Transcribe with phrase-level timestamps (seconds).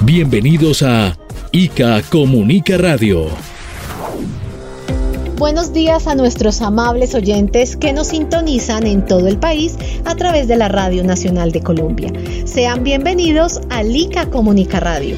[0.00, 1.18] Bienvenidos a
[1.50, 3.26] ICA Comunica Radio.
[5.36, 10.46] Buenos días a nuestros amables oyentes que nos sintonizan en todo el país a través
[10.46, 12.12] de la Radio Nacional de Colombia.
[12.44, 15.16] Sean bienvenidos a ICA Comunica Radio.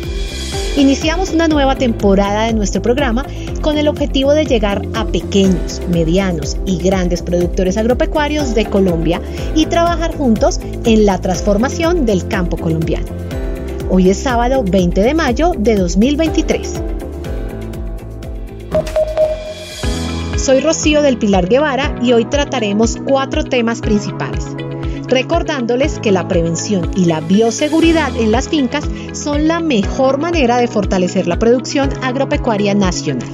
[0.79, 3.27] Iniciamos una nueva temporada de nuestro programa
[3.61, 9.21] con el objetivo de llegar a pequeños, medianos y grandes productores agropecuarios de Colombia
[9.55, 13.20] y trabajar juntos en la transformación del campo colombiano.
[13.93, 16.81] Hoy es sábado 20 de mayo de 2023.
[20.37, 24.47] Soy Rocío del Pilar Guevara y hoy trataremos cuatro temas principales.
[25.09, 30.69] Recordándoles que la prevención y la bioseguridad en las fincas son la mejor manera de
[30.69, 33.29] fortalecer la producción agropecuaria nacional.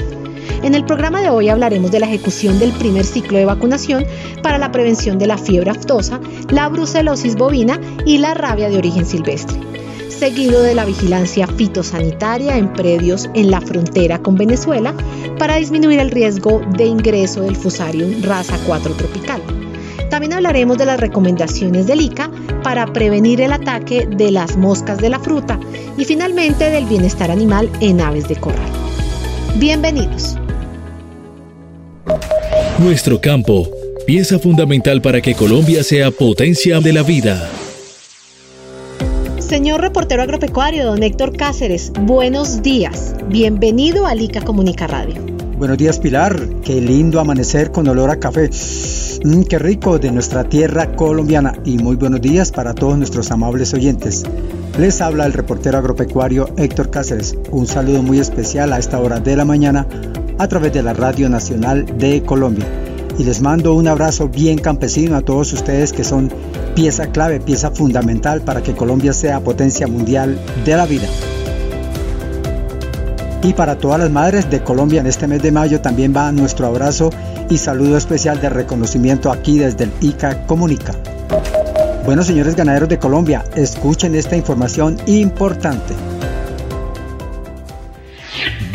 [0.62, 4.06] En el programa de hoy hablaremos de la ejecución del primer ciclo de vacunación
[4.42, 6.18] para la prevención de la fiebre aftosa,
[6.48, 9.75] la brucelosis bovina y la rabia de origen silvestre
[10.18, 14.94] seguido de la vigilancia fitosanitaria en predios en la frontera con Venezuela
[15.38, 19.42] para disminuir el riesgo de ingreso del Fusarium raza 4 tropical.
[20.10, 22.30] También hablaremos de las recomendaciones del ICA
[22.62, 25.58] para prevenir el ataque de las moscas de la fruta
[25.98, 28.70] y finalmente del bienestar animal en aves de corral.
[29.56, 30.36] Bienvenidos.
[32.78, 33.68] Nuestro campo,
[34.06, 37.50] pieza fundamental para que Colombia sea potencia de la vida.
[39.48, 43.14] Señor reportero agropecuario, don Héctor Cáceres, buenos días.
[43.28, 45.14] Bienvenido a Lica Comunica Radio.
[45.56, 46.48] Buenos días, Pilar.
[46.64, 48.50] Qué lindo amanecer con olor a café.
[49.24, 51.52] Mm, qué rico de nuestra tierra colombiana.
[51.64, 54.24] Y muy buenos días para todos nuestros amables oyentes.
[54.80, 57.38] Les habla el reportero agropecuario Héctor Cáceres.
[57.52, 59.86] Un saludo muy especial a esta hora de la mañana
[60.38, 62.66] a través de la Radio Nacional de Colombia.
[63.18, 66.30] Y les mando un abrazo bien campesino a todos ustedes que son
[66.74, 71.08] pieza clave, pieza fundamental para que Colombia sea potencia mundial de la vida.
[73.42, 76.66] Y para todas las madres de Colombia en este mes de mayo también va nuestro
[76.66, 77.10] abrazo
[77.48, 80.94] y saludo especial de reconocimiento aquí desde el ICA Comunica.
[82.04, 85.94] Bueno, señores ganaderos de Colombia, escuchen esta información importante.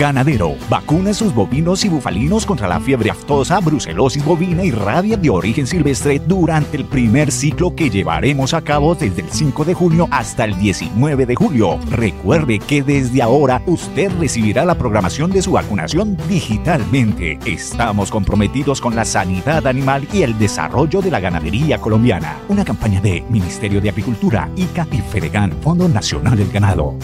[0.01, 5.29] Ganadero, vacuna sus bovinos y bufalinos contra la fiebre aftosa, brucelosis bovina y rabia de
[5.29, 10.07] origen silvestre durante el primer ciclo que llevaremos a cabo desde el 5 de junio
[10.09, 11.77] hasta el 19 de julio.
[11.91, 17.37] Recuerde que desde ahora usted recibirá la programación de su vacunación digitalmente.
[17.45, 22.39] Estamos comprometidos con la sanidad animal y el desarrollo de la ganadería colombiana.
[22.49, 26.95] Una campaña de Ministerio de Agricultura, ICA y Fedegan, Fondo Nacional del Ganado.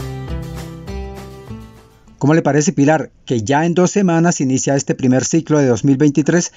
[2.20, 6.52] ¿Cómo le parece, Pilar, que ya en dos semanas inicia este primer ciclo de 2023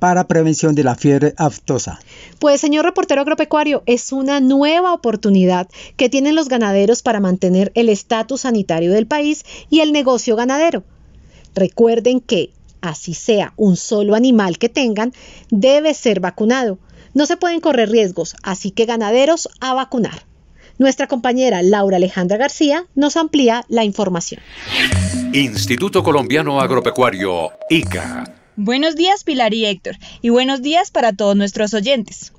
[0.00, 2.00] para prevención de la fiebre aftosa?
[2.40, 7.90] Pues, señor reportero agropecuario, es una nueva oportunidad que tienen los ganaderos para mantener el
[7.90, 10.82] estatus sanitario del país y el negocio ganadero.
[11.54, 15.12] Recuerden que, así sea un solo animal que tengan,
[15.48, 16.80] debe ser vacunado.
[17.14, 20.24] No se pueden correr riesgos, así que ganaderos a vacunar.
[20.76, 24.40] Nuestra compañera Laura Alejandra García nos amplía la información.
[25.32, 28.24] Instituto Colombiano Agropecuario, ICA.
[28.56, 32.32] Buenos días Pilar y Héctor, y buenos días para todos nuestros oyentes.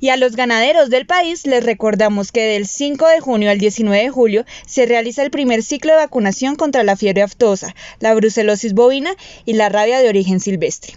[0.00, 4.02] Y a los ganaderos del país les recordamos que del 5 de junio al 19
[4.02, 8.74] de julio se realiza el primer ciclo de vacunación contra la fiebre aftosa, la brucelosis
[8.74, 9.14] bovina
[9.46, 10.94] y la rabia de origen silvestre.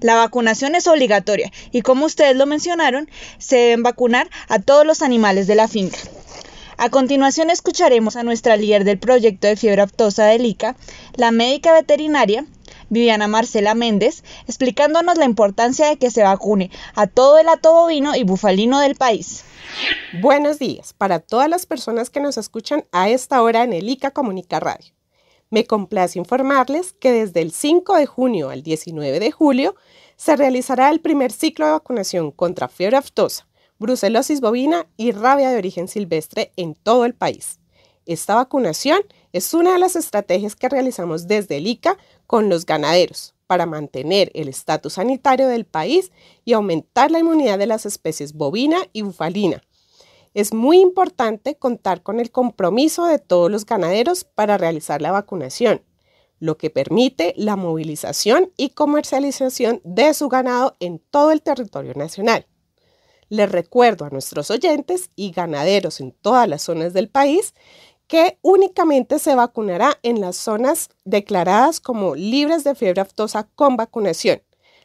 [0.00, 5.00] La vacunación es obligatoria y como ustedes lo mencionaron, se deben vacunar a todos los
[5.00, 5.98] animales de la finca.
[6.76, 10.76] A continuación escucharemos a nuestra líder del proyecto de fiebre aftosa del ICA,
[11.14, 12.46] la médica veterinaria
[12.90, 18.14] Viviana Marcela Méndez, explicándonos la importancia de que se vacune a todo el hato bovino
[18.14, 19.44] y bufalino del país.
[20.20, 24.10] Buenos días para todas las personas que nos escuchan a esta hora en el ICA
[24.10, 24.92] Comunica Radio.
[25.50, 29.76] Me complace informarles que desde el 5 de junio al 19 de julio
[30.16, 33.46] se realizará el primer ciclo de vacunación contra fiebre aftosa,
[33.84, 37.60] brucelosis bovina y rabia de origen silvestre en todo el país.
[38.06, 39.02] Esta vacunación
[39.34, 44.30] es una de las estrategias que realizamos desde el ICA con los ganaderos para mantener
[44.32, 46.12] el estatus sanitario del país
[46.46, 49.62] y aumentar la inmunidad de las especies bovina y bufalina.
[50.32, 55.82] Es muy importante contar con el compromiso de todos los ganaderos para realizar la vacunación,
[56.40, 62.46] lo que permite la movilización y comercialización de su ganado en todo el territorio nacional.
[63.34, 67.52] Les recuerdo a nuestros oyentes y ganaderos en todas las zonas del país
[68.06, 74.40] que únicamente se vacunará en las zonas declaradas como libres de fiebre aftosa con vacunación.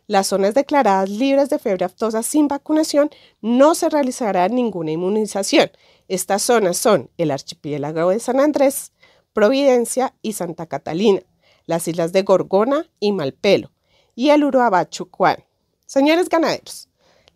[0.07, 5.69] Las zonas declaradas libres de fiebre aftosa sin vacunación no se realizará ninguna inmunización.
[6.07, 8.93] Estas zonas son el archipiélago de San Andrés,
[9.31, 11.21] Providencia y Santa Catalina,
[11.67, 13.69] las islas de Gorgona y Malpelo
[14.15, 15.45] y el Uruabachucuán.
[15.85, 16.88] Señores ganaderos,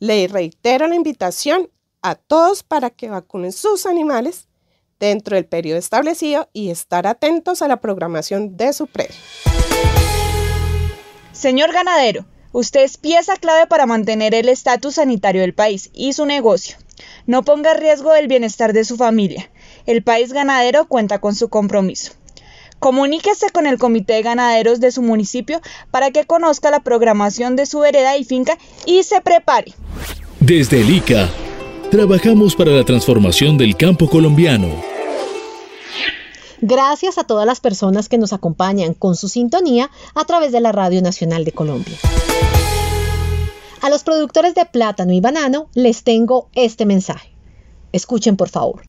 [0.04, 1.70] le reitero la invitación
[2.02, 4.50] a todos para que vacunen sus animales
[5.00, 9.16] dentro del periodo establecido y estar atentos a la programación de su predio.
[11.32, 16.26] Señor ganadero, usted es pieza clave para mantener el estatus sanitario del país y su
[16.26, 16.76] negocio.
[17.26, 19.50] No ponga en riesgo el bienestar de su familia.
[19.86, 22.12] El país ganadero cuenta con su compromiso.
[22.84, 27.66] Comuníquese con el comité de ganaderos de su municipio para que conozca la programación de
[27.66, 29.74] su vereda y finca y se prepare.
[30.42, 31.30] Desde el ICA,
[31.90, 34.68] trabajamos para la transformación del campo colombiano
[36.60, 40.74] Gracias a todas las personas que nos acompañan con su sintonía a través de la
[40.74, 41.98] Radio Nacional de Colombia.
[43.82, 47.34] A los productores de plátano y banano les tengo este mensaje.
[47.94, 48.84] Escuchen por favor.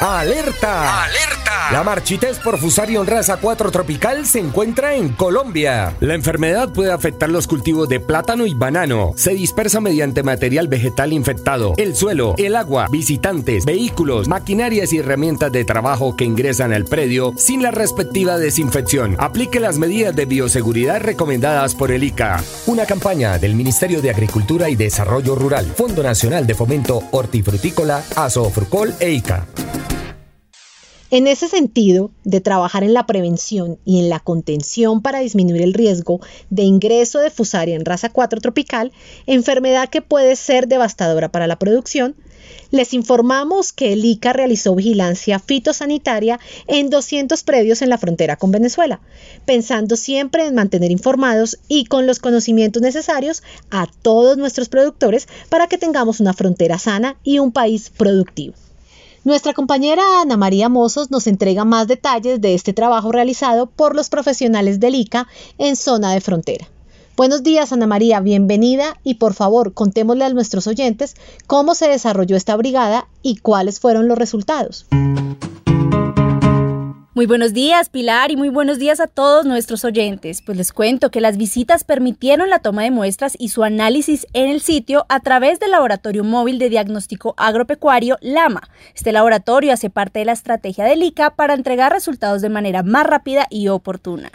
[0.00, 1.04] ¡Alerta!
[1.04, 1.43] ¡Alerta!
[1.72, 5.96] La marchitez por Fusarium raza 4 tropical se encuentra en Colombia.
[6.00, 9.12] La enfermedad puede afectar los cultivos de plátano y banano.
[9.16, 15.52] Se dispersa mediante material vegetal infectado, el suelo, el agua, visitantes, vehículos, maquinarias y herramientas
[15.52, 19.16] de trabajo que ingresan al predio sin la respectiva desinfección.
[19.18, 22.42] Aplique las medidas de bioseguridad recomendadas por el ICA.
[22.66, 28.94] Una campaña del Ministerio de Agricultura y Desarrollo Rural, Fondo Nacional de Fomento Hortifrutícola, Asofrucol
[29.00, 29.46] e ICA.
[31.14, 35.72] En ese sentido, de trabajar en la prevención y en la contención para disminuir el
[35.72, 36.18] riesgo
[36.50, 38.90] de ingreso de fusaria en raza 4 tropical,
[39.26, 42.16] enfermedad que puede ser devastadora para la producción,
[42.72, 48.50] les informamos que el ICA realizó vigilancia fitosanitaria en 200 predios en la frontera con
[48.50, 49.00] Venezuela,
[49.46, 55.68] pensando siempre en mantener informados y con los conocimientos necesarios a todos nuestros productores para
[55.68, 58.54] que tengamos una frontera sana y un país productivo.
[59.24, 64.10] Nuestra compañera Ana María Mozos nos entrega más detalles de este trabajo realizado por los
[64.10, 65.26] profesionales del ICA
[65.56, 66.68] en zona de frontera.
[67.16, 71.14] Buenos días, Ana María, bienvenida y por favor contémosle a nuestros oyentes
[71.46, 74.84] cómo se desarrolló esta brigada y cuáles fueron los resultados.
[77.16, 80.42] Muy buenos días, Pilar, y muy buenos días a todos nuestros oyentes.
[80.42, 84.50] Pues les cuento que las visitas permitieron la toma de muestras y su análisis en
[84.50, 88.68] el sitio a través del Laboratorio Móvil de Diagnóstico Agropecuario LAMA.
[88.96, 93.06] Este laboratorio hace parte de la estrategia del ICA para entregar resultados de manera más
[93.06, 94.32] rápida y oportuna.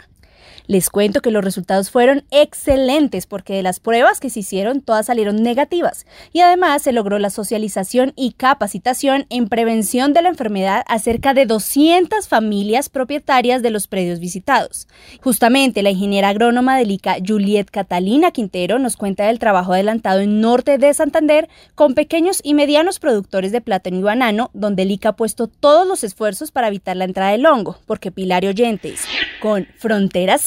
[0.70, 5.06] Les cuento que los resultados fueron excelentes porque de las pruebas que se hicieron todas
[5.06, 10.84] salieron negativas y además se logró la socialización y capacitación en prevención de la enfermedad
[10.86, 14.86] a cerca de 200 familias propietarias de los predios visitados.
[15.20, 20.40] Justamente la ingeniera agrónoma del ICA Juliet Catalina Quintero nos cuenta del trabajo adelantado en
[20.40, 25.08] norte de Santander con pequeños y medianos productores de plátano y banano donde el ICA
[25.08, 29.00] ha puesto todos los esfuerzos para evitar la entrada del hongo porque Pilar y Oyentes
[29.40, 30.42] con Fronteras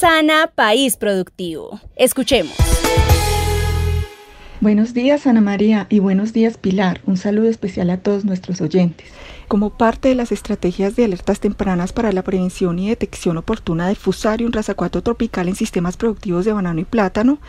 [0.54, 1.80] País Productivo.
[1.96, 2.54] Escuchemos.
[4.60, 7.00] Buenos días Ana María y buenos días Pilar.
[7.04, 9.08] Un saludo especial a todos nuestros oyentes.
[9.48, 13.96] Como parte de las estrategias de alertas tempranas para la prevención y detección oportuna de
[13.96, 17.40] Fusarium raza 4 tropical en sistemas productivos de banano y plátano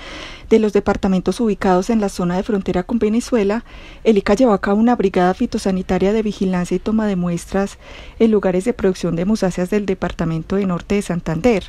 [0.50, 3.64] de los departamentos ubicados en la zona de frontera con Venezuela,
[4.04, 7.78] el ICA llevó a cabo una brigada fitosanitaria de vigilancia y toma de muestras
[8.18, 11.66] en lugares de producción de musáceas del departamento de norte de Santander.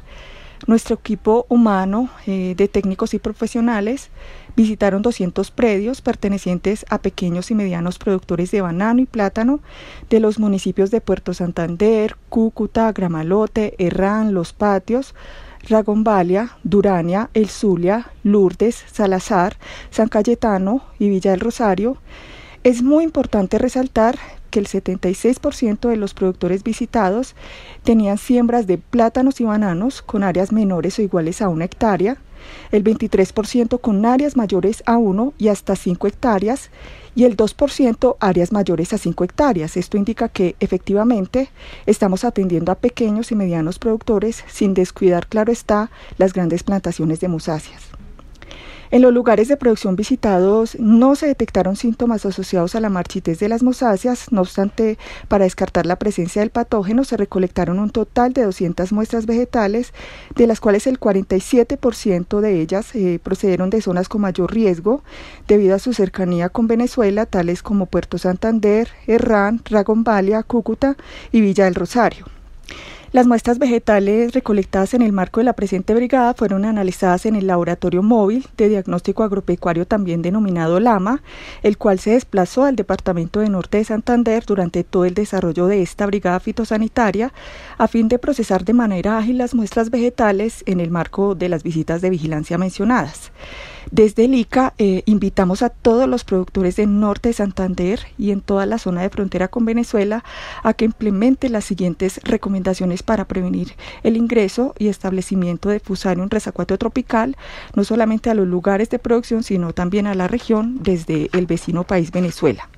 [0.67, 4.11] Nuestro equipo humano eh, de técnicos y profesionales
[4.57, 9.61] visitaron 200 predios pertenecientes a pequeños y medianos productores de banano y plátano
[10.11, 15.15] de los municipios de Puerto Santander, Cúcuta, Gramalote, Herrán, Los Patios,
[15.69, 19.57] Ragombalia, Durania, El Zulia, Lourdes, Salazar,
[19.91, 21.97] San Cayetano y Villa del Rosario.
[22.65, 24.19] Es muy importante resaltar
[24.57, 27.35] que el 76% de los productores visitados
[27.85, 32.17] tenían siembras de plátanos y bananos con áreas menores o iguales a una hectárea,
[32.73, 36.71] el 23% con áreas mayores a 1 y hasta 5 hectáreas
[37.15, 39.77] y el 2% áreas mayores a 5 hectáreas.
[39.77, 41.51] Esto indica que efectivamente
[41.85, 47.29] estamos atendiendo a pequeños y medianos productores sin descuidar, claro está, las grandes plantaciones de
[47.29, 47.96] musáceas.
[48.91, 53.49] En los lugares de producción visitados no se detectaron síntomas asociados a la marchitez de
[53.49, 58.45] las mosáceas, no obstante, para descartar la presencia del patógeno se recolectaron un total de
[58.45, 59.93] 200 muestras vegetales,
[60.35, 65.03] de las cuales el 47% de ellas eh, procedieron de zonas con mayor riesgo
[65.49, 70.97] debido a su cercanía con Venezuela, tales como Puerto Santander, Herrán, Ragombalia, Cúcuta
[71.33, 72.36] y Villa del Rosario.
[73.17, 77.47] Las muestras vegetales recolectadas en el marco de la presente brigada fueron analizadas en el
[77.47, 81.23] Laboratorio Móvil de Diagnóstico Agropecuario también denominado LAMA,
[81.63, 85.81] el cual se desplazó al Departamento de Norte de Santander durante todo el desarrollo de
[85.81, 87.33] esta brigada fitosanitaria
[87.79, 91.63] a fin de procesar de manera ágil las muestras vegetales en el marco de las
[91.63, 93.33] visitas de vigilancia mencionadas.
[93.91, 98.41] Desde el ICA eh, invitamos a todos los productores del norte de Santander y en
[98.41, 100.25] toda la zona de frontera con Venezuela
[100.65, 103.73] a que implementen las siguientes recomendaciones para prevenir
[104.03, 107.37] el ingreso y establecimiento de Fusarium resacuato tropical,
[107.75, 111.85] no solamente a los lugares de producción, sino también a la región desde el vecino
[111.85, 112.69] país Venezuela.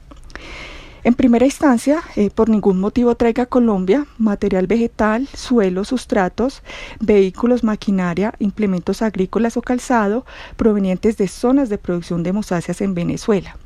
[1.05, 6.63] En primera instancia, eh, por ningún motivo traiga a Colombia material vegetal, suelo, sustratos,
[7.01, 13.57] vehículos, maquinaria, implementos agrícolas o calzado provenientes de zonas de producción de mosáceas en Venezuela.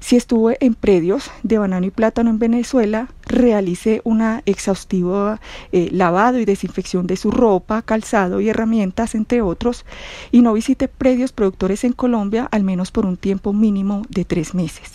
[0.00, 5.40] Si estuvo en predios de banano y plátano en Venezuela, realice una exhaustiva
[5.72, 9.84] eh, lavado y desinfección de su ropa, calzado y herramientas, entre otros,
[10.30, 14.54] y no visite predios productores en Colombia al menos por un tiempo mínimo de tres
[14.54, 14.92] meses.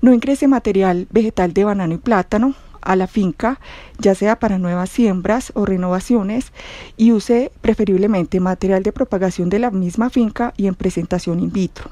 [0.00, 3.60] No ingrese material vegetal de banano y plátano a la finca,
[3.98, 6.52] ya sea para nuevas siembras o renovaciones,
[6.96, 11.90] y use preferiblemente material de propagación de la misma finca y en presentación in vitro.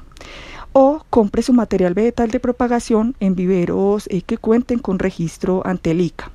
[0.73, 5.91] O compre su material vegetal de propagación en viveros eh, que cuenten con registro ante
[5.91, 6.31] el ICA.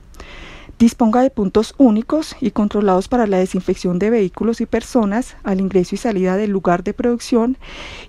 [0.78, 5.97] Disponga de puntos únicos y controlados para la desinfección de vehículos y personas al ingreso
[5.97, 7.59] y salida del lugar de producción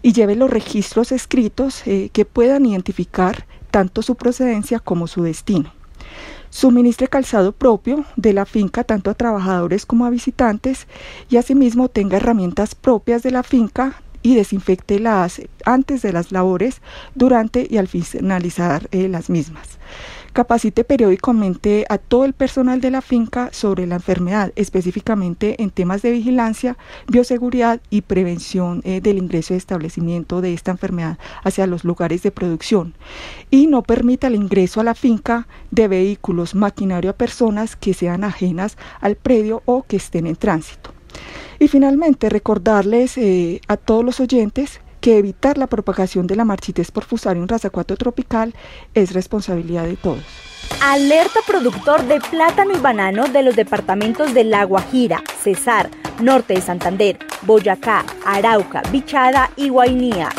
[0.03, 5.73] y lleve los registros escritos eh, que puedan identificar tanto su procedencia como su destino.
[6.51, 10.85] Suministre calzado propio de la finca tanto a trabajadores como a visitantes
[11.27, 16.81] y asimismo tenga herramientas propias de la finca y desinfectelas antes de las labores,
[17.15, 19.79] durante y al finalizar eh, las mismas.
[20.33, 26.03] Capacite periódicamente a todo el personal de la finca sobre la enfermedad, específicamente en temas
[26.03, 31.83] de vigilancia, bioseguridad y prevención eh, del ingreso y establecimiento de esta enfermedad hacia los
[31.83, 32.93] lugares de producción.
[33.49, 38.23] Y no permita el ingreso a la finca de vehículos, maquinaria a personas que sean
[38.23, 40.93] ajenas al predio o que estén en tránsito.
[41.59, 46.91] Y finalmente, recordarles eh, a todos los oyentes que evitar la propagación de la marchitez
[46.91, 48.53] por fusarium razacuato tropical
[48.93, 50.23] es responsabilidad de todos.
[50.81, 55.89] Alerta productor de plátano y banano de los departamentos de La Guajira, Cesar,
[56.21, 60.29] Norte de Santander, Boyacá, Arauca, Bichada y Guainía.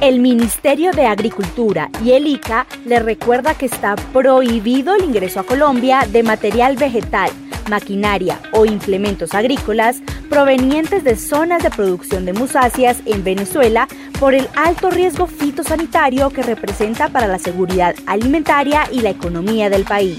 [0.00, 5.44] El Ministerio de Agricultura y el ICA le recuerda que está prohibido el ingreso a
[5.44, 7.30] Colombia de material vegetal
[7.68, 13.88] maquinaria o implementos agrícolas provenientes de zonas de producción de musáceas en Venezuela
[14.18, 19.84] por el alto riesgo fitosanitario que representa para la seguridad alimentaria y la economía del
[19.84, 20.18] país.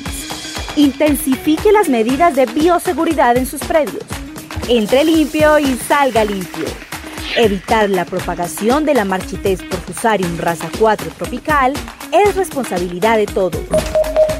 [0.76, 4.04] Intensifique las medidas de bioseguridad en sus predios.
[4.68, 6.66] Entre limpio y salga limpio.
[7.36, 11.74] Evitar la propagación de la marchitez por Fusarium raza 4 tropical
[12.12, 13.62] es responsabilidad de todos.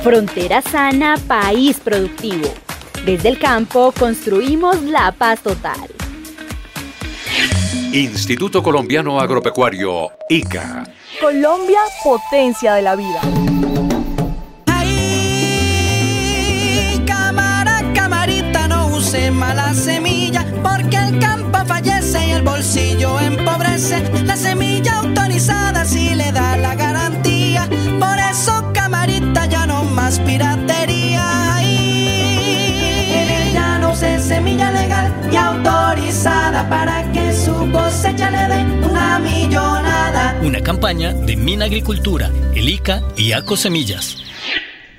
[0.04, 2.63] Frontera sana, país productivo.
[3.06, 5.90] Desde el campo construimos la paz total.
[7.92, 10.86] Instituto Colombiano Agropecuario, ICA.
[11.20, 13.20] Colombia, potencia de la vida.
[14.68, 15.84] Ay,
[17.06, 24.02] cámara, camarita, no use mala semilla, porque el campo fallece y el bolsillo empobrece.
[24.24, 26.43] La semilla autorizada sí le da
[36.24, 40.40] para que su cosecha le dé una millonada.
[40.42, 44.18] Una campaña de Mina Agricultura, el ICA y ACO Semillas.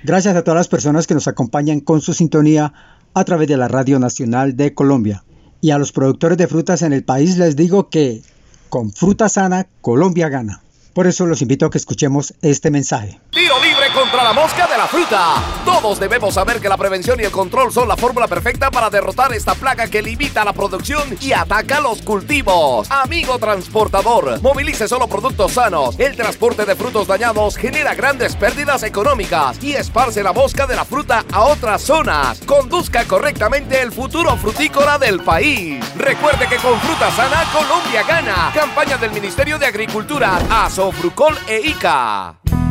[0.02, 2.74] Gracias a todas las personas que nos acompañan con su sintonía
[3.14, 5.24] a través de la Radio Nacional de Colombia.
[5.62, 8.20] Y a los productores de frutas en el país les digo que
[8.68, 10.60] con fruta sana, Colombia gana.
[10.92, 13.18] Por eso los invito a que escuchemos este mensaje.
[13.30, 15.34] Tiro libre contra la mosca de fruta.
[15.64, 19.32] Todos debemos saber que la prevención y el control son la fórmula perfecta para derrotar
[19.32, 22.90] esta plaga que limita la producción y ataca los cultivos.
[22.90, 25.98] Amigo transportador, movilice solo productos sanos.
[25.98, 30.84] El transporte de frutos dañados genera grandes pérdidas económicas y esparce la mosca de la
[30.84, 32.40] fruta a otras zonas.
[32.46, 35.84] Conduzca correctamente el futuro frutícola del país.
[35.96, 38.52] Recuerde que con fruta sana Colombia gana.
[38.54, 42.63] Campaña del Ministerio de Agricultura, Asofrucol e ICA.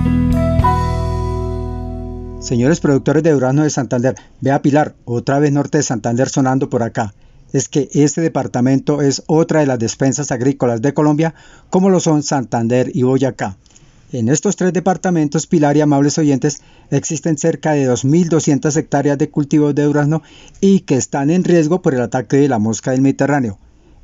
[2.43, 6.83] Señores productores de durazno de Santander, vea Pilar, otra vez norte de Santander sonando por
[6.83, 7.13] acá.
[7.53, 11.35] Es que este departamento es otra de las despensas agrícolas de Colombia,
[11.69, 13.55] como lo son Santander y Boyacá.
[14.11, 19.73] En estos tres departamentos, Pilar y amables oyentes, existen cerca de 2.200 hectáreas de cultivos
[19.73, 20.21] de durazno
[20.59, 23.57] y que están en riesgo por el ataque de la mosca del Mediterráneo.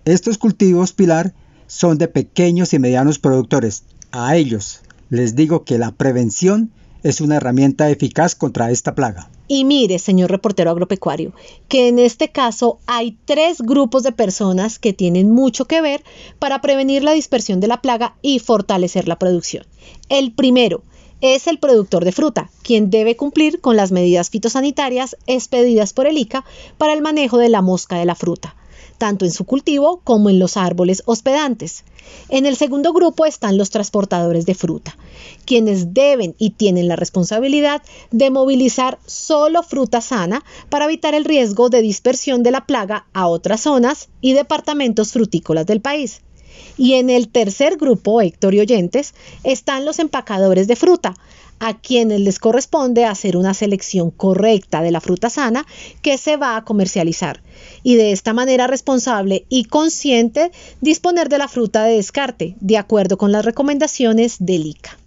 [0.06, 1.34] Estos cultivos, Pilar,
[1.68, 3.84] son de pequeños y medianos productores.
[4.14, 4.80] A ellos
[5.10, 6.72] les digo que la prevención
[7.04, 9.30] es una herramienta eficaz contra esta plaga.
[9.48, 11.34] Y mire, señor reportero agropecuario,
[11.68, 16.04] que en este caso hay tres grupos de personas que tienen mucho que ver
[16.40, 19.66] para prevenir la dispersión de la plaga y fortalecer la producción.
[20.10, 20.84] El primero
[21.22, 26.18] es el productor de fruta, quien debe cumplir con las medidas fitosanitarias expedidas por el
[26.18, 26.46] ICA
[26.78, 28.56] para el manejo de la mosca de la fruta
[28.98, 31.84] tanto en su cultivo como en los árboles hospedantes.
[32.30, 34.98] En el segundo grupo están los transportadores de fruta,
[35.46, 37.82] quienes deben y tienen la responsabilidad
[38.12, 43.28] de movilizar solo fruta sana para evitar el riesgo de dispersión de la plaga a
[43.28, 46.22] otras zonas y departamentos frutícolas del país.
[46.78, 51.14] Y en el tercer grupo, Héctor y oyentes, están los empacadores de fruta,
[51.60, 55.66] a quienes les corresponde hacer una selección correcta de la fruta sana
[56.02, 57.42] que se va a comercializar
[57.84, 60.52] y de esta manera responsable y consciente
[60.82, 64.98] disponer de la fruta de descarte de acuerdo con las recomendaciones del ICA.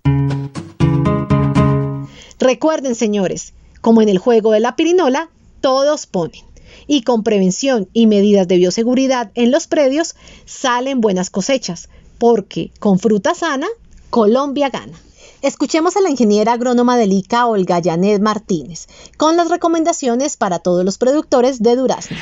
[2.38, 5.30] Recuerden señores, como en el juego de la pirinola,
[5.60, 6.42] todos ponen
[6.86, 12.98] y con prevención y medidas de bioseguridad en los predios salen buenas cosechas, porque con
[12.98, 13.68] fruta sana,
[14.10, 14.98] Colombia gana.
[15.42, 20.84] Escuchemos a la ingeniera agrónoma del ICA, Olga Yanet Martínez, con las recomendaciones para todos
[20.84, 22.16] los productores de durazno.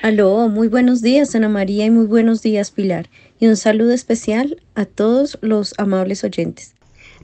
[0.00, 3.10] Aló, muy buenos días Ana María y muy buenos días Pilar.
[3.38, 6.72] Y un saludo especial a todos los amables oyentes.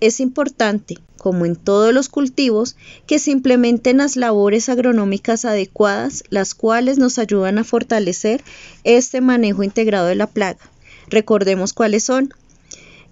[0.03, 2.77] Es importante, como en todos los cultivos,
[3.07, 8.45] que se implementen las labores agronómicas adecuadas, las cuales nos ayudan a fortalecer
[8.85, 10.61] este manejo integrado de la plaga.
[11.09, 12.35] Recordemos cuáles son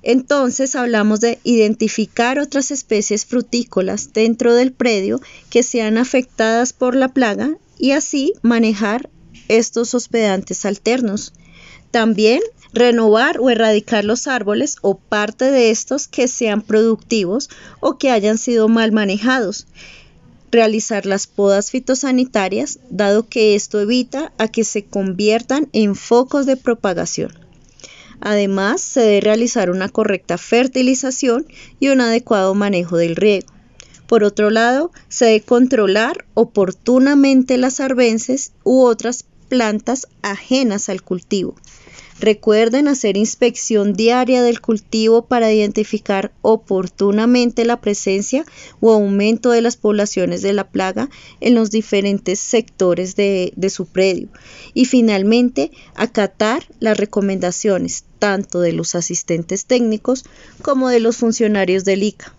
[0.09, 7.09] entonces hablamos de identificar otras especies frutícolas dentro del predio que sean afectadas por la
[7.09, 9.11] plaga y así manejar
[9.49, 11.33] estos hospedantes alternos.
[11.91, 12.41] También
[12.73, 18.39] renovar o erradicar los árboles o parte de estos que sean productivos o que hayan
[18.39, 19.67] sido mal manejados.
[20.53, 26.57] Realizar las podas fitosanitarias, dado que esto evita a que se conviertan en focos de
[26.57, 27.46] propagación.
[28.21, 31.47] Además, se debe realizar una correcta fertilización
[31.81, 33.47] y un adecuado manejo del riego.
[34.07, 41.55] Por otro lado, se debe controlar oportunamente las arbences u otras plantas ajenas al cultivo.
[42.19, 48.47] Recuerden hacer inspección diaria del cultivo para identificar oportunamente la presencia
[48.81, 54.29] o aumento de las poblaciones de la plaga en los diferentes sectores de, su predio.
[54.73, 60.25] Y finalmente, acatar las recomendaciones tanto de los asistentes técnicos
[60.63, 62.35] como de los funcionarios del ICA.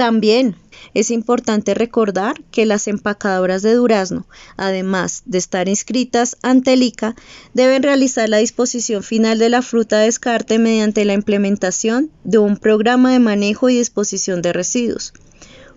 [0.00, 0.56] También
[0.94, 7.14] es importante recordar que las empacadoras de durazno, además de estar inscritas ante el ICA,
[7.52, 12.56] deben realizar la disposición final de la fruta de descarte mediante la implementación de un
[12.56, 15.12] programa de manejo y disposición de residuos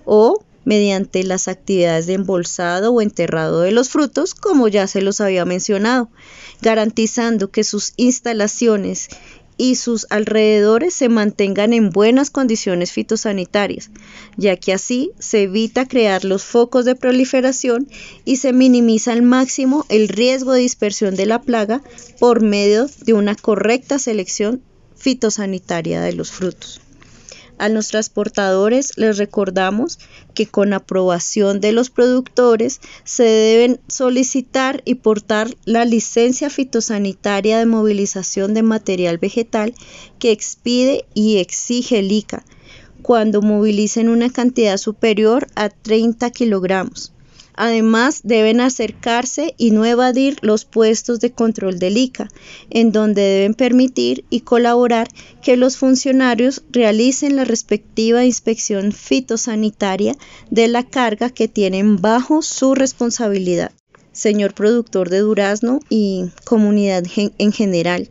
[0.06, 5.20] o mediante las actividades de embolsado o enterrado de los frutos, como ya se los
[5.20, 6.10] había mencionado,
[6.62, 9.10] garantizando que sus instalaciones
[9.58, 13.92] y sus alrededores se mantengan en buenas condiciones fitosanitarias,
[14.38, 17.88] ya que así se evita crear los focos de proliferación
[18.26, 21.82] y se minimiza al máximo el riesgo de dispersión de la plaga
[22.20, 24.62] por medio de una correcta selección
[24.96, 26.83] fitosanitaria de los frutos.
[27.64, 29.98] A los transportadores les recordamos
[30.34, 37.66] que con aprobación de los productores se deben solicitar y portar la licencia fitosanitaria de
[37.66, 39.74] movilización de material vegetal
[40.20, 42.44] que expide y exige el ICA
[43.02, 47.14] cuando movilicen una cantidad superior a 30 kilogramos.
[47.56, 52.28] Además, deben acercarse y no evadir los puestos de control del ICA,
[52.70, 55.08] en donde deben permitir y colaborar
[55.42, 60.16] que los funcionarios realicen la respectiva inspección fitosanitaria
[60.50, 63.72] de la carga que tienen bajo su responsabilidad.
[64.12, 68.10] Señor productor de durazno y comunidad en general,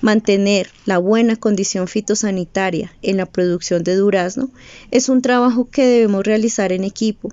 [0.00, 4.50] mantener la buena condición fitosanitaria en la producción de durazno
[4.90, 7.30] es un trabajo que debemos realizar en equipo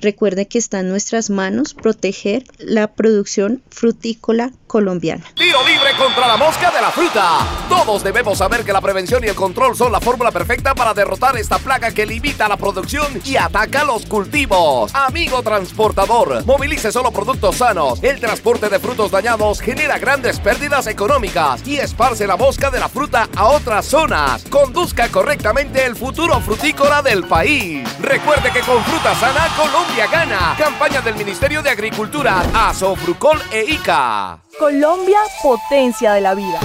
[0.00, 5.24] Recuerde que está en nuestras manos proteger la producción frutícola colombiana.
[5.34, 7.46] Tiro libre contra la mosca de la fruta.
[7.68, 11.36] Todos debemos saber que la prevención y el control son la fórmula perfecta para derrotar
[11.36, 14.94] esta plaga que limita la producción y ataca los cultivos.
[14.94, 18.02] Amigo transportador, movilice solo productos sanos.
[18.02, 22.88] El transporte de frutos dañados genera grandes pérdidas económicas y esparce la mosca de la
[22.88, 24.44] fruta a otras zonas.
[24.44, 27.86] Conduzca correctamente el futuro frutícola del país.
[28.00, 30.54] Recuerde que con fruta sana, Colombia gana.
[30.58, 34.42] Campaña del Ministerio de Agricultura, Asofrucol e ICA.
[34.58, 36.60] Colombia, potencia de la vida.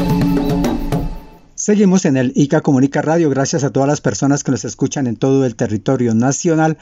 [1.55, 3.29] Seguimos en el ICA Comunica Radio.
[3.29, 6.77] Gracias a todas las personas que nos escuchan en todo el territorio nacional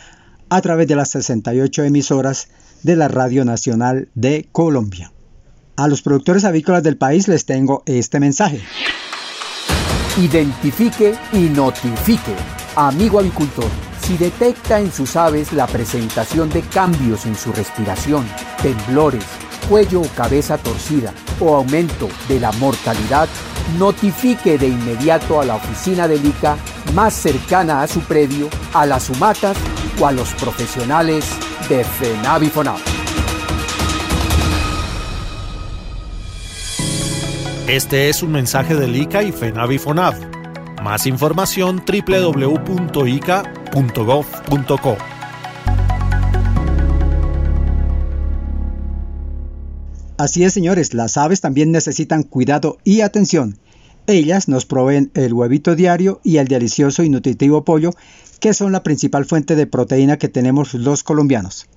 [0.49, 2.49] a través de las 68 emisoras
[2.83, 5.11] de la Radio Nacional de Colombia.
[5.75, 8.61] A los productores avícolas del país les tengo este mensaje.
[10.17, 12.35] Identifique y notifique.
[12.75, 18.27] Amigo avicultor si detecta en sus aves la presentación de cambios en su respiración,
[18.61, 19.23] temblores,
[19.69, 23.29] cuello o cabeza torcida o aumento de la mortalidad,
[23.79, 26.57] notifique de inmediato a la oficina del ICA
[26.93, 29.55] más cercana a su predio, a las sumatas
[29.97, 31.25] o a los profesionales
[31.69, 32.79] de FENAVIFONAV.
[37.69, 40.33] Este es un mensaje del ICA y FENAVIFONAV
[40.83, 41.79] más información
[43.73, 44.97] www.ica.gov.co.
[50.17, 53.57] Así es, señores, las aves también necesitan cuidado y atención.
[54.05, 57.91] Ellas nos proveen el huevito diario y el delicioso y nutritivo pollo,
[58.39, 61.67] que son la principal fuente de proteína que tenemos los colombianos.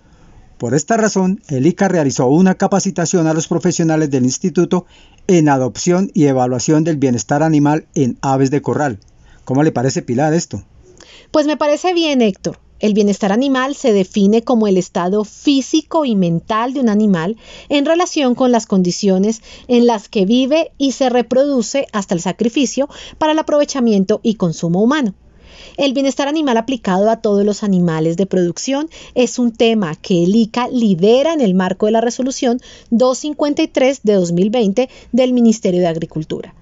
[0.59, 4.87] Por esta razón, el ICA realizó una capacitación a los profesionales del instituto
[5.27, 8.99] en adopción y evaluación del bienestar animal en aves de corral.
[9.45, 10.63] ¿Cómo le parece Pilar esto?
[11.37, 12.59] Pues me parece bien, Héctor.
[12.81, 17.37] El bienestar animal se define como el estado físico y mental de un animal
[17.69, 22.89] en relación con las condiciones en las que vive y se reproduce hasta el sacrificio
[23.19, 25.13] para el aprovechamiento y consumo humano.
[25.77, 30.35] El bienestar animal aplicado a todos los animales de producción es un tema que el
[30.35, 36.55] ICA lidera en el marco de la resolución 253 de 2020 del Ministerio de Agricultura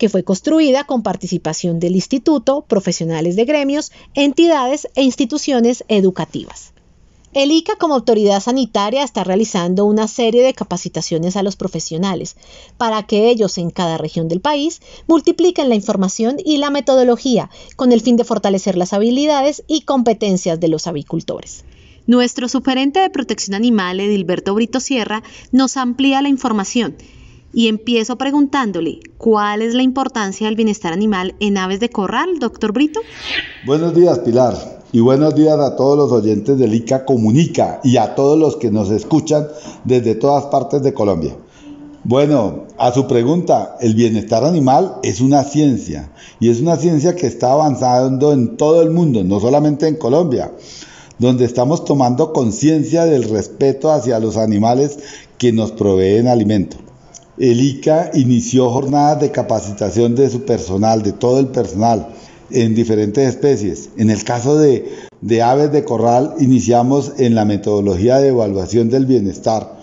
[0.00, 6.72] que fue construida con participación del instituto, profesionales de gremios, entidades e instituciones educativas.
[7.34, 12.36] El ICA como autoridad sanitaria está realizando una serie de capacitaciones a los profesionales
[12.78, 17.92] para que ellos en cada región del país multipliquen la información y la metodología con
[17.92, 21.66] el fin de fortalecer las habilidades y competencias de los avicultores.
[22.06, 26.96] Nuestro superente de protección animal, Edilberto Brito Sierra, nos amplía la información
[27.52, 32.72] y empiezo preguntándole cuál es la importancia del bienestar animal en aves de corral, doctor
[32.72, 33.00] Brito.
[33.66, 34.80] Buenos días, Pilar.
[34.92, 38.72] Y buenos días a todos los oyentes del ICA Comunica y a todos los que
[38.72, 39.46] nos escuchan
[39.84, 41.36] desde todas partes de Colombia.
[42.02, 46.10] Bueno, a su pregunta, el bienestar animal es una ciencia
[46.40, 50.50] y es una ciencia que está avanzando en todo el mundo, no solamente en Colombia,
[51.18, 54.98] donde estamos tomando conciencia del respeto hacia los animales
[55.38, 56.78] que nos proveen alimento.
[57.40, 62.08] El ICA inició jornadas de capacitación de su personal, de todo el personal,
[62.50, 63.88] en diferentes especies.
[63.96, 64.84] En el caso de,
[65.42, 69.78] aves de corral, iniciamos en la metodología de evaluación del bienestar.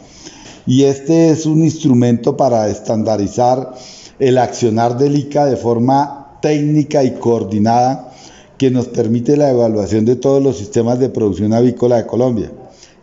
[0.67, 3.73] Y este es un instrumento para estandarizar
[4.19, 8.13] el accionar del ICA de forma técnica y coordinada
[8.59, 12.51] que nos permite la evaluación de todos los sistemas de producción avícola de Colombia.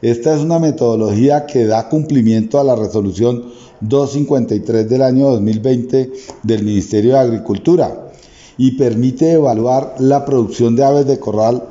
[0.01, 6.65] Esta es una metodología que da cumplimiento a la resolución 253 del año 2020 del
[6.65, 8.11] Ministerio de Agricultura
[8.57, 11.65] y permite evaluar la producción de aves de corral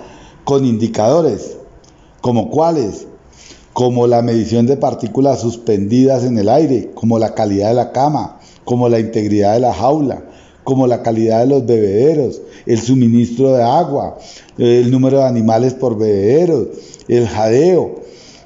[0.43, 1.57] con indicadores,
[2.21, 3.07] como cuáles,
[3.71, 8.39] como la medición de partículas suspendidas en el aire, como la calidad de la cama,
[8.65, 10.23] como la integridad de la jaula,
[10.63, 14.17] como la calidad de los bebederos, el suministro de agua,
[14.57, 16.67] el número de animales por bebederos,
[17.07, 18.02] el jadeo,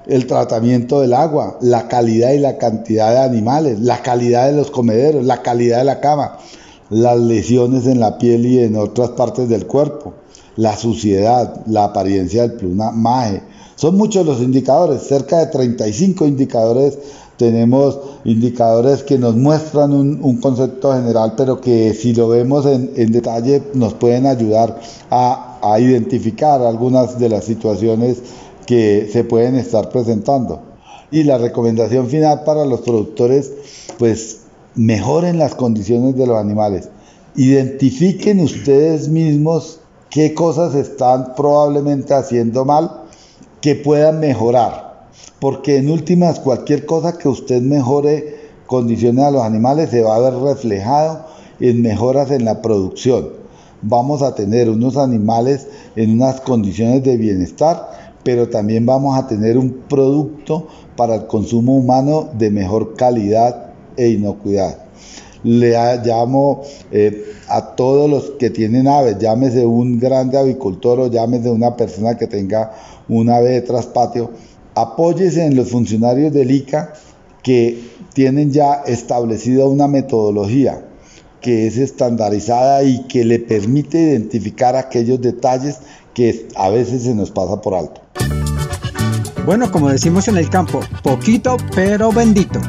[0.08, 4.72] el tratamiento del agua, la calidad y la cantidad de animales, la calidad de los
[4.72, 6.38] comederos, la calidad de la cama,
[6.90, 10.14] las lesiones en la piel y en otras partes del cuerpo,
[10.56, 13.44] la suciedad, la apariencia del plumaje,
[13.76, 16.98] Son muchos los indicadores, cerca de 35 indicadores.
[17.38, 23.62] Tenemos indicadores que nos muestran un, concepto general, pero que si lo vemos en, detalle
[23.76, 24.80] nos pueden ayudar
[25.12, 28.24] a, a identificar algunas de las situaciones
[28.68, 30.62] que se pueden estar presentando.
[31.10, 33.52] Y la recomendación final para los productores,
[33.98, 34.42] pues
[34.76, 36.90] mejoren las condiciones de los animales.
[37.36, 39.80] Identifiquen ustedes mismos
[40.12, 43.04] qué cosas están probablemente haciendo mal
[43.62, 45.08] que puedan mejorar.
[45.40, 50.20] Porque en últimas, cualquier cosa que usted mejore condiciones a los animales se va a
[50.20, 51.26] ver reflejado
[51.60, 53.30] en mejoras en la producción.
[53.82, 59.58] Vamos a tener unos animales en unas condiciones de bienestar, pero también vamos a tener
[59.58, 64.80] un producto para el consumo humano de mejor calidad e inocuidad.
[65.46, 65.72] Le
[66.04, 66.62] llamo
[66.92, 72.18] eh, a todos los que tienen aves, llámese un grande avicultor o llámese una persona
[72.18, 72.74] que tenga
[73.08, 74.32] un ave de traspatio,
[74.76, 76.92] apóyese en los funcionarios del ICA
[77.42, 77.82] que
[78.14, 80.82] tienen ya establecida una metodología
[81.42, 85.80] que es estandarizada y que le permite identificar aquellos detalles
[86.14, 88.02] que a veces se nos pasa por alto.
[89.46, 92.60] Bueno, como decimos en el campo, poquito pero bendito.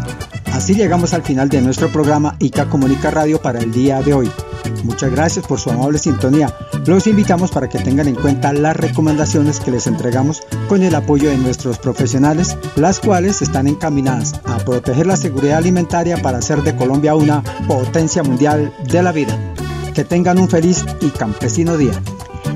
[0.52, 4.30] Así llegamos al final de nuestro programa ICA Comunica Radio para el día de hoy.
[4.84, 6.54] Muchas gracias por su amable sintonía.
[6.86, 11.30] Los invitamos para que tengan en cuenta las recomendaciones que les entregamos con el apoyo
[11.30, 16.76] de nuestros profesionales, las cuales están encaminadas a proteger la seguridad alimentaria para hacer de
[16.76, 19.36] Colombia una potencia mundial de la vida.
[19.94, 22.00] Que tengan un feliz y campesino día.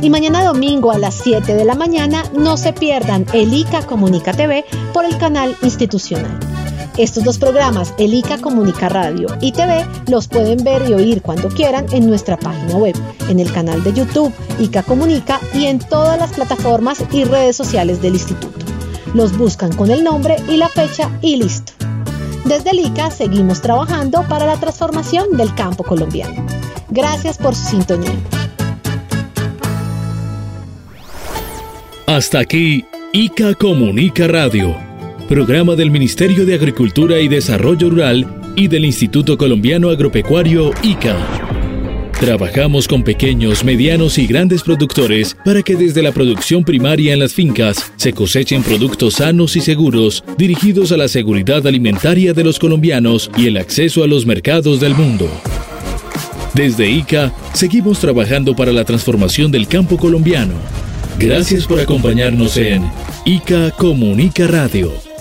[0.00, 4.32] Y mañana domingo a las 7 de la mañana no se pierdan el ICA Comunica
[4.32, 6.51] TV por el canal institucional.
[6.98, 11.48] Estos dos programas, el ICA Comunica Radio y TV, los pueden ver y oír cuando
[11.48, 12.94] quieran en nuestra página web,
[13.30, 18.02] en el canal de YouTube ICA Comunica y en todas las plataformas y redes sociales
[18.02, 18.66] del instituto.
[19.14, 21.72] Los buscan con el nombre y la fecha y listo.
[22.44, 26.44] Desde el ICA seguimos trabajando para la transformación del campo colombiano.
[26.90, 28.12] Gracias por su sintonía.
[32.06, 34.76] Hasta aquí, ICA Comunica Radio,
[35.32, 41.16] programa del Ministerio de Agricultura y Desarrollo Rural y del Instituto Colombiano Agropecuario ICA.
[42.20, 47.32] Trabajamos con pequeños, medianos y grandes productores para que desde la producción primaria en las
[47.32, 53.30] fincas se cosechen productos sanos y seguros dirigidos a la seguridad alimentaria de los colombianos
[53.34, 55.30] y el acceso a los mercados del mundo.
[56.52, 60.52] Desde ICA seguimos trabajando para la transformación del campo colombiano
[61.18, 62.82] Gracias por acompañarnos en
[63.24, 65.11] ICA Comunica Radio.